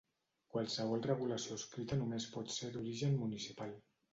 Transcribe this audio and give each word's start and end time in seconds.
Qualsevol 0.55 1.03
regulació 1.09 1.59
escrita 1.61 1.99
només 2.01 2.27
pot 2.37 2.53
ser 2.57 2.73
d'origen 2.79 3.17
municipal. 3.27 3.79